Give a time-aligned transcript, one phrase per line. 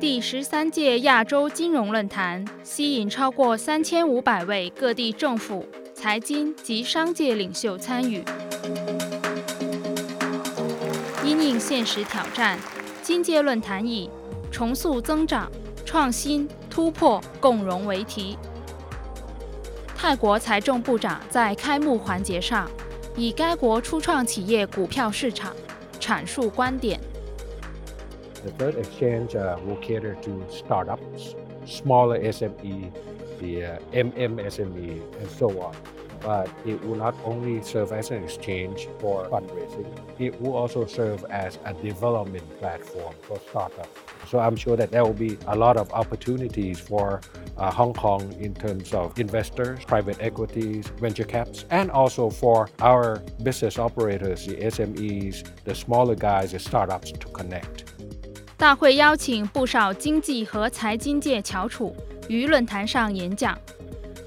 [0.00, 8.24] 第十三届亚洲金融论坛吸引超过三千五百位各地政府、财经及商界领袖参与。
[11.22, 12.58] 因应现实挑战，
[13.02, 14.08] 今届论坛以
[14.50, 15.52] “重塑增长、
[15.84, 18.38] 创新、突破、共荣”为题。
[19.94, 22.66] 泰国财政部长在开幕环节上，
[23.14, 25.54] 以该国初创企业股票市场
[26.00, 26.98] 阐述观点。
[28.42, 31.34] The third exchange uh, will cater to startups,
[31.66, 32.90] smaller SME,
[33.38, 35.76] the uh, MMSME, and so on.
[36.20, 39.86] But it will not only serve as an exchange for fundraising,
[40.18, 43.88] it will also serve as a development platform for startups.
[44.28, 47.20] So I'm sure that there will be a lot of opportunities for
[47.56, 53.22] uh, Hong Kong in terms of investors, private equities, venture caps, and also for our
[53.42, 57.89] business operators, the SMEs, the smaller guys, the startups to connect.
[58.59, 61.95] 大会邀请不少经济和财经界翘楚
[62.27, 63.57] 于论坛上演讲。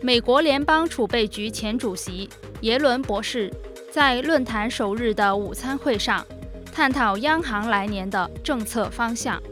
[0.00, 2.28] 美国联邦储备局前主席
[2.60, 3.52] 耶伦博士
[3.90, 6.24] 在论坛首日的午餐会上
[6.72, 9.42] 探讨央行来年的政策方向。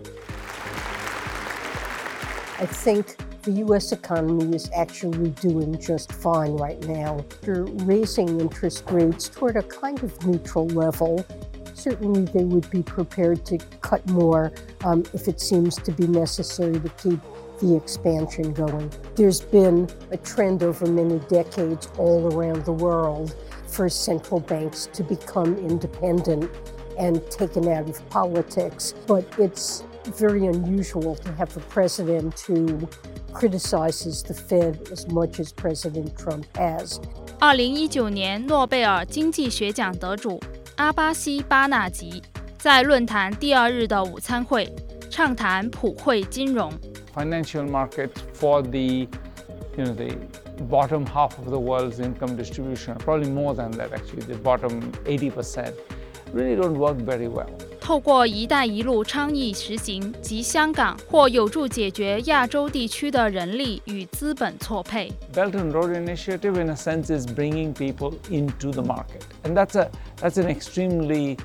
[2.58, 3.04] I think
[3.42, 3.92] the U.S.
[3.92, 7.18] economy is actually doing just fine right now.
[7.42, 11.24] After raising interest rates toward a kind of neutral level,
[11.80, 14.52] certainly they would be prepared to cut more
[14.84, 17.20] um, if it seems to be necessary to keep
[17.60, 18.92] the expansion going.
[19.14, 23.34] There's been a trend over many decades all around the world
[23.66, 26.50] for central banks to become independent
[26.98, 32.88] and taken out of politics, but it's very unusual to have a president who
[33.32, 37.00] criticizes the Fed as much as President Trump has.
[37.38, 40.40] 二零一九年诺贝尔经济学奖得主
[40.80, 42.22] 阿巴西·巴纳吉
[42.58, 44.70] 在论坛第二日的午餐会
[45.10, 46.72] 畅谈普惠金融。
[47.14, 49.08] Financial markets for the,
[49.76, 50.16] you know, the
[50.68, 55.72] bottom half of the world's income distribution, probably more than that actually, the bottom 80%,
[56.32, 57.48] really don't work very well.
[57.80, 65.12] 透过“一带一路”倡议实行及香港，或有助解决亚洲地区的人力与资本错配。
[65.32, 69.88] Belt and Road Initiative, in a sense, is bringing people into the market, and that's a
[70.16, 71.36] that's an extremely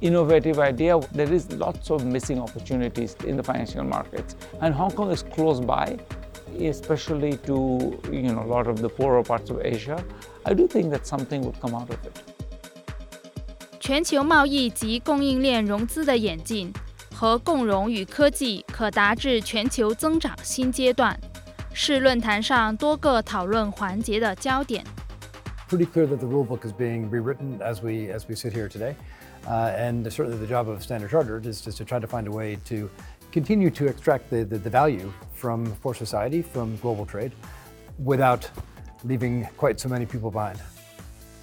[0.00, 0.98] innovative idea.
[1.14, 5.60] There is lots of missing opportunities in the financial markets, and Hong Kong is close
[5.60, 5.96] by,
[6.58, 10.02] especially to you know a lot of the poorer parts of Asia.
[10.44, 12.33] I do think that something would come out of it.
[13.84, 16.72] 全球贸易及供应链融资的演进
[17.14, 21.18] 和共融与科技可达至全球增长新阶段，
[21.72, 24.84] 是论坛上多个讨论环节的焦点。
[25.68, 28.94] pretty clear that the rule book is being rewritten as we as we sit here today.
[29.46, 32.30] Uh, and certainly the job of Standard Chartered is just to try to find a
[32.30, 32.90] way to
[33.32, 37.32] continue to extract the, the, the value from for society from global trade
[38.04, 38.50] without
[39.04, 40.58] leaving quite so many people behind.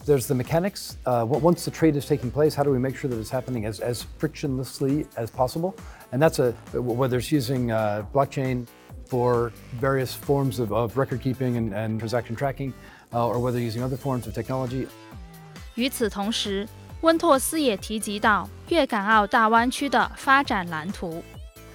[0.05, 0.97] There's the mechanics.
[1.05, 3.65] Uh, once the trade is taking place, how do we make sure that it's happening
[3.65, 5.75] as, as frictionlessly as possible?
[6.11, 8.67] And that's a whether it's using uh, blockchain
[9.05, 12.73] for various forms of, of record keeping and, and transaction tracking,
[13.13, 14.87] uh, or whether using other forms of technology.
[15.75, 16.67] 与此同时，
[17.01, 21.21] 温托斯也提及到粤港澳大湾区的发展蓝图。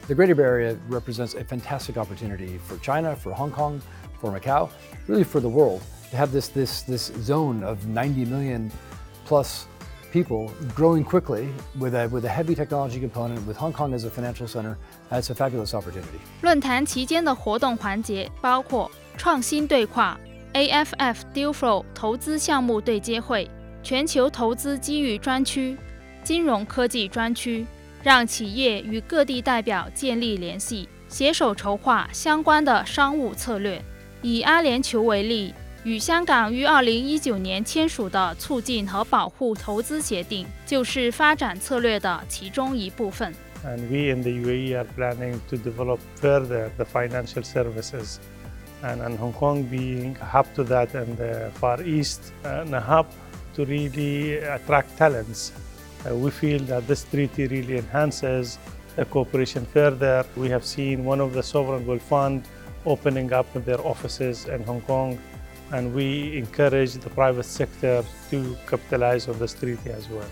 [0.07, 3.81] The Greater Bay Area represents a fantastic opportunity for China, for Hong Kong,
[4.21, 4.69] for Macau,
[5.07, 8.72] really for the world to Have this this this zone of 90 million
[9.26, 9.66] plus
[10.12, 14.10] people growing quickly with a with a heavy technology component with Hong Kong as a
[14.10, 14.78] financial center.
[15.10, 16.20] That's a fabulous opportunity.
[16.42, 20.20] 论坛期间的活动环节包括创新对话。
[20.54, 23.48] AFF Dealflow 投资项目对接会、
[23.84, 25.78] 全球投资机遇专区、
[26.24, 27.68] 金融科技专区，
[28.02, 33.80] 让企业与各地代表建立联系，携手筹划相关的商务策略。
[34.24, 35.54] 以阿联酋为例，
[35.87, 43.35] 与香港于2019年签署的促进和保护投资协定，就是发展策略的其中一部分。
[43.65, 48.19] And we in the UAE are planning to develop further the financial services.
[48.83, 52.81] and, and Hong Kong being a hub to that and the Far East and a
[52.81, 53.07] hub
[53.55, 55.53] to really attract talents.
[56.09, 58.59] Uh, we feel that this treaty really enhances
[58.97, 60.25] the cooperation further.
[60.37, 62.45] We have seen one of the sovereign wealth fund
[62.85, 65.19] opening up their offices in Hong Kong
[65.71, 70.29] and we encourage the private sector to capitalize on this treaty as well.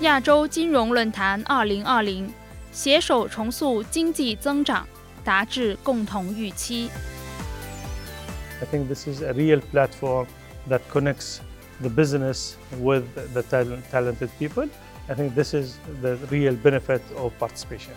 [0.00, 2.32] 亚洲金融论坛二零二零
[2.70, 4.86] 携手重塑经济增长，
[5.24, 6.90] 达至共同预期。
[8.60, 10.26] I think this is a real platform
[10.68, 11.40] that connects
[11.80, 14.68] the business with the talent, talented people.
[15.08, 17.94] I think this is the real benefit of participation.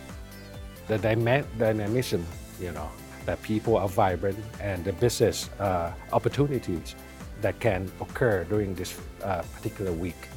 [0.86, 2.24] The dyma- dynamism,
[2.60, 2.90] you know,
[3.26, 6.94] that people are vibrant and the business uh, opportunities
[7.40, 10.28] that can occur during this uh, particular week